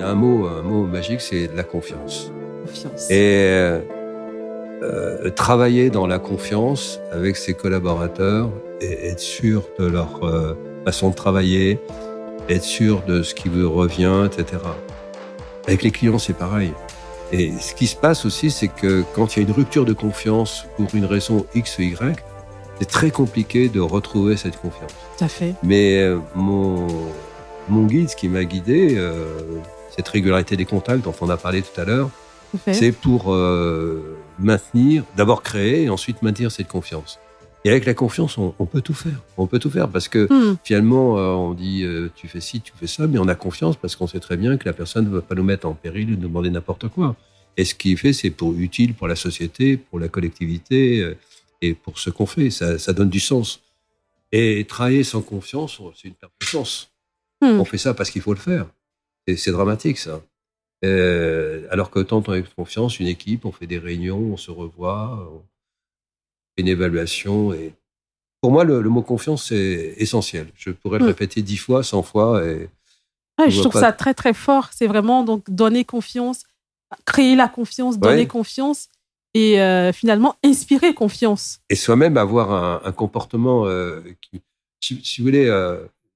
[0.00, 2.32] il y a un mot, un mot magique, c'est la confiance.
[2.64, 3.10] Confiance.
[3.10, 3.80] Et euh,
[4.82, 8.48] euh, travailler dans la confiance avec ses collaborateurs
[8.80, 10.54] et être sûr de leur euh,
[10.86, 11.78] façon de travailler,
[12.48, 14.62] être sûr de ce qui vous revient, etc.
[15.66, 16.72] Avec les clients, c'est pareil.
[17.30, 19.92] Et ce qui se passe aussi, c'est que quand il y a une rupture de
[19.92, 22.24] confiance pour une raison X ou Y,
[22.78, 24.92] c'est très compliqué de retrouver cette confiance.
[25.18, 25.54] Tout à fait.
[25.62, 26.02] Mais
[26.34, 26.86] mon,
[27.68, 29.38] mon guide, ce qui m'a guidé, euh,
[29.94, 32.10] cette régularité des contacts dont on a parlé tout à l'heure,
[32.72, 37.18] c'est pour euh, maintenir, d'abord créer et ensuite maintenir cette confiance.
[37.64, 39.20] Et avec la confiance, on, on peut tout faire.
[39.36, 40.56] On peut tout faire parce que Hmm.
[40.64, 43.76] finalement, euh, on dit euh, tu fais ci, tu fais ça, mais on a confiance
[43.76, 46.08] parce qu'on sait très bien que la personne ne va pas nous mettre en péril
[46.08, 47.16] et nous demander n'importe quoi.
[47.56, 51.16] Et ce qu'il fait, c'est pour utile pour la société, pour la collectivité euh,
[51.60, 52.48] et pour ce qu'on fait.
[52.50, 53.60] Ça, ça donne du sens.
[54.32, 56.90] Et travailler sans confiance, c'est une perte de sens.
[57.42, 57.60] Hmm.
[57.60, 58.66] On fait ça parce qu'il faut le faire.
[59.36, 60.22] C'est dramatique, ça.
[60.84, 64.50] Euh, alors que tant on a confiance, une équipe, on fait des réunions, on se
[64.50, 65.40] revoit, on
[66.56, 67.52] fait une évaluation.
[67.52, 67.74] Et
[68.40, 70.48] pour moi, le, le mot confiance, c'est essentiel.
[70.54, 71.08] Je pourrais le Hmm.
[71.08, 72.42] répéter dix fois, cent fois.
[72.46, 72.68] Et
[73.48, 74.70] je trouve pas- ça très très fort.
[74.72, 76.44] C'est vraiment donc donner confiance,
[77.04, 78.88] créer la confiance, donner confiance
[79.34, 81.60] et euh, finalement inspirer confiance.
[81.68, 84.40] et soi-même avoir un, un comportement euh, qui,
[84.80, 85.46] si, si vous voulez,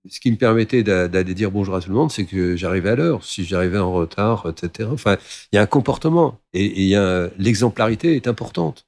[0.08, 2.90] ce qui me permettait d'a- d'aller dire bonjour à tout le monde, c'est que j'arrivais
[2.90, 3.24] à l'heure.
[3.24, 4.88] Si j'arrivais en retard, etc.
[4.92, 5.16] Enfin,
[5.52, 6.94] il y a un comportement et,
[7.38, 8.86] l'exemplarité est importante.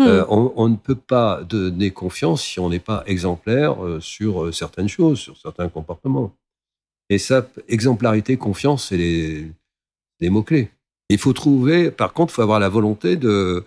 [0.00, 0.06] Hmm.
[0.06, 4.44] Euh, on, on ne peut pas donner confiance si on n'est pas exemplaire euh, sur
[4.44, 6.32] euh, certaines choses, sur certains comportements.
[7.10, 9.50] Et ça, exemplarité, confiance, c'est les,
[10.20, 10.70] les mots-clés.
[11.08, 13.64] Il faut trouver, par contre, il faut avoir la volonté de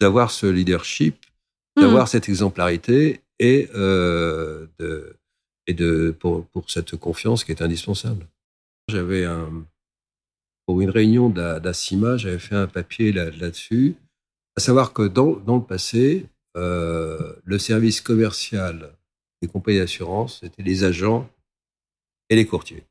[0.00, 1.16] d'avoir ce leadership,
[1.76, 1.82] Hmm.
[1.82, 5.14] d'avoir cette exemplarité et, euh, de,
[5.68, 8.26] et de, pour, pour cette confiance qui est indispensable.
[8.88, 9.64] J'avais un,
[10.66, 13.94] pour une réunion d'A- d'ACIMA, j'avais fait un papier là- là-dessus,
[14.56, 18.90] à savoir que dans, dans le passé, euh, le service commercial
[19.40, 21.28] des compagnies d'assurance, c'était les agents
[22.30, 22.82] et les courtiers.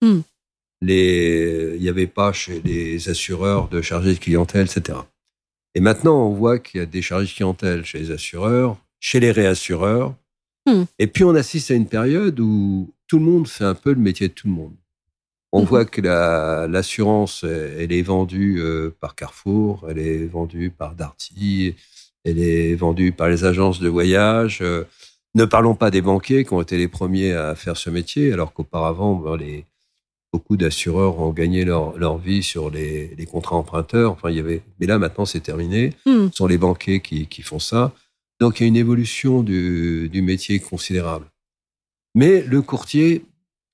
[0.00, 0.20] Hmm.
[0.80, 4.98] Les, il n'y avait pas chez les assureurs de chargés de clientèle, etc.
[5.74, 9.20] Et maintenant, on voit qu'il y a des chargés de clientèle chez les assureurs, chez
[9.20, 10.14] les réassureurs.
[10.66, 10.84] Hmm.
[10.98, 14.00] Et puis, on assiste à une période où tout le monde fait un peu le
[14.00, 14.74] métier de tout le monde.
[15.52, 15.66] On Mhm.
[15.66, 21.74] voit que la- l'assurance, elle est vendue euh, par Carrefour, elle est vendue par Darty,
[22.24, 24.60] elle est vendue par les agences de voyage.
[24.62, 24.84] Euh,
[25.34, 28.52] ne parlons pas des banquiers qui ont été les premiers à faire ce métier, alors
[28.54, 29.66] qu'auparavant, ben, les,
[30.32, 34.12] beaucoup d'assureurs ont gagné leur, leur vie sur les, les contrats emprunteurs.
[34.12, 35.92] Enfin, il y avait, mais là, maintenant, c'est terminé.
[36.06, 36.28] Hmm.
[36.30, 37.92] Ce sont les banquiers qui, qui font ça.
[38.42, 41.30] Donc, il y a une évolution du, du métier considérable.
[42.16, 43.24] Mais le courtier,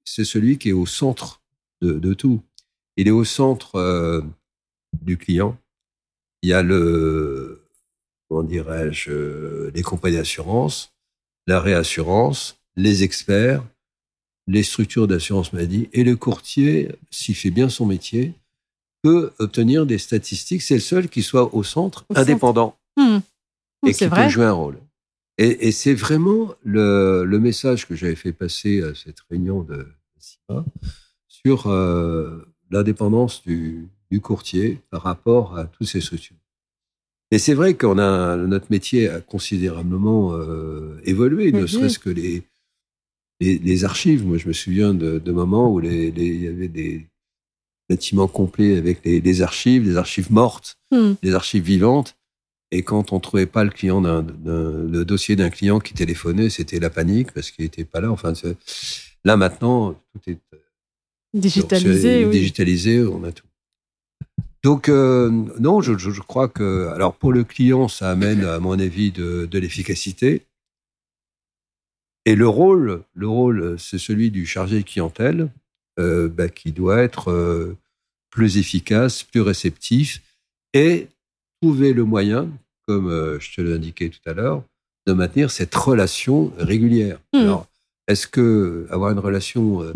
[0.04, 1.40] c'est celui qui est au centre
[1.80, 2.42] de, de tout.
[2.98, 4.20] Il est au centre euh,
[5.00, 5.56] du client.
[6.42, 7.64] Il y a le,
[8.28, 10.92] comment dirais-je, les compagnies d'assurance,
[11.46, 13.64] la réassurance, les experts,
[14.48, 18.34] les structures d'assurance maladie et le courtier, s'il fait bien son métier,
[19.02, 20.60] peut obtenir des statistiques.
[20.60, 22.20] C'est le seul qui soit au centre, Au centre.
[22.20, 23.20] indépendant Hmm.
[23.86, 24.24] Et qui vrai.
[24.24, 24.78] peut jouer un rôle.
[25.38, 29.86] Et, et c'est vraiment le, le message que j'avais fait passer à cette réunion de
[30.18, 30.64] CIMA
[31.28, 36.36] sur euh, l'indépendance du, du courtier par rapport à toutes ces structures.
[37.30, 41.66] Et c'est vrai qu'on a notre métier a considérablement euh, évolué, ne Mhm.
[41.68, 42.42] serait-ce que les,
[43.38, 44.26] les, les archives.
[44.26, 47.06] Moi, je me souviens de, de moments où il y avait des
[47.88, 51.12] bâtiments complets avec les, les archives, des archives mortes Hmm.
[51.22, 52.16] des archives vivantes.
[52.70, 56.50] Et quand on trouvait pas le client d'un, d'un- le dossier d'un client qui téléphonait,
[56.50, 58.10] c'était la panique parce qu'il était pas là.
[58.10, 58.32] Enfin,
[59.24, 60.38] là maintenant, tout est
[61.34, 62.30] Digitalisé, c'est oui.
[62.30, 63.46] digitalisé, on a tout.
[64.64, 65.30] Donc euh,
[65.60, 69.12] non, je, je- je crois que alors pour le client, ça amène à mon avis
[69.12, 70.42] de, de l'efficacité.
[72.26, 75.50] Et le rôle, le rôle, c'est celui du chargé de clientèle,
[75.98, 77.76] euh, bah, qui doit être euh,
[78.30, 80.20] plus efficace, plus réceptif,
[80.74, 81.08] et
[81.60, 82.48] trouver le moyen,
[82.86, 84.62] comme euh, je te l'ai indiqué tout à l'heure,
[85.06, 87.18] de maintenir cette relation régulière.
[87.32, 87.40] Hmm.
[87.40, 87.66] Alors,
[88.06, 89.92] est-ce que avoir une relation euh,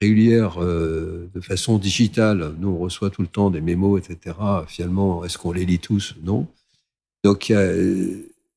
[0.00, 4.36] régulière euh, de façon digitale, nous on reçoit tout le temps des mémos, etc.
[4.66, 6.14] Finalement, est-ce qu'on les lit tous?
[6.22, 6.46] Non.
[7.24, 7.64] Donc, il y a,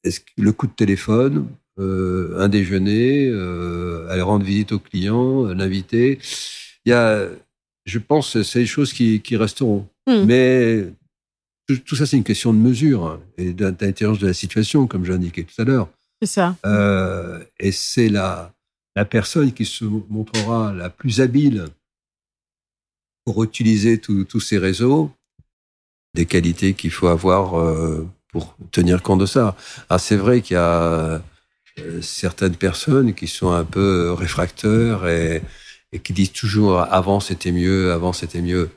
[0.03, 1.47] est-ce que le coup de téléphone,
[1.79, 6.19] euh, un déjeuner, euh, aller rendre visite au client, l'inviter,
[6.85, 7.27] il y a,
[7.85, 9.87] je pense, que c'est des choses qui, qui resteront.
[10.07, 10.25] Hmm.
[10.25, 10.87] Mais
[11.67, 15.05] tout, tout ça, c'est une question de mesure hein, et d'intelligence de la situation, comme
[15.05, 15.89] j'ai indiqué tout à l'heure.
[16.21, 16.55] C'est ça.
[16.65, 18.53] Euh, et c'est la,
[18.95, 21.65] la personne qui se montrera la plus habile
[23.25, 25.11] pour utiliser tous ces réseaux,
[26.15, 29.55] des qualités qu'il faut avoir euh, pour tenir compte de ça.
[29.89, 31.21] Ah, c'est vrai qu'il y a
[31.79, 35.43] euh, certaines personnes qui sont un peu réfracteurs et,
[35.91, 38.69] et qui disent toujours avant c'était mieux, avant c'était mieux.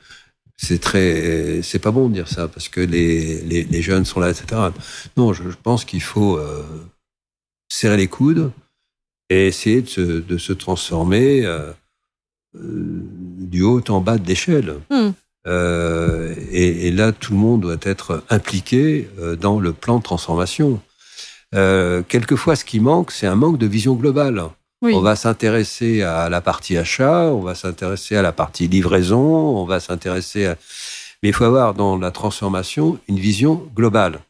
[0.62, 4.20] C'est très, c'est pas bon de dire ça parce que les, les, les jeunes sont
[4.20, 4.60] là, etc.
[5.16, 6.62] Non, je, je pense qu'il faut euh,
[7.70, 8.52] serrer les coudes
[9.30, 11.72] et essayer de se, de se transformer euh,
[12.56, 13.02] euh
[13.38, 14.74] du haut en bas de l'échelle.
[14.90, 15.10] Hmm.
[15.46, 19.08] Euh, et, et, là, tout le monde doit être impliqué
[19.40, 20.80] dans le plan de transformation.
[21.52, 24.44] Quelquefois, ce qui manque, c'est un manque de vision globale.
[24.82, 24.94] Oui.
[24.94, 29.64] On va s'intéresser à la partie achat, on va s'intéresser à la partie livraison, on
[29.66, 30.56] va s'intéresser à...
[31.22, 34.20] Mais il faut avoir dans la transformation une vision globale.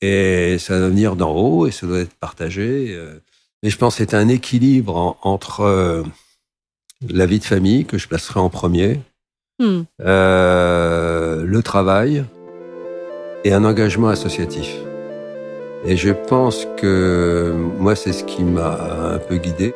[0.00, 2.94] Et ça doit venir d'en haut et ça doit être partagé.
[2.94, 3.18] euh.
[3.62, 6.02] Mais je pense que c'est un équilibre en- entre euh,
[7.08, 9.00] la vie de famille, que je placerai en premier,
[9.58, 9.82] Hmm.
[10.00, 12.24] euh, le travail
[13.44, 14.70] et un engagement associatif.
[15.84, 19.74] Et je pense que moi, c'est ce qui m'a un peu guidé.